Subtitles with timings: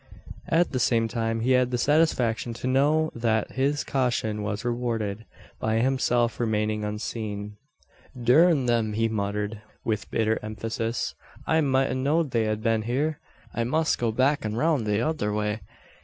[0.47, 5.25] At the same time he had the satisfaction to know that his caution was rewarded,
[5.59, 7.57] by himself remaining unseen.
[8.19, 11.13] "Durn them!" he muttered, with bitter emphasis.
[11.45, 13.19] "I mout a know'd they'd a bin hyur.
[13.53, 15.59] I must go back an roun' the tother way.